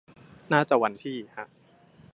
[0.51, 1.47] น่าจะวันที่ ฮะ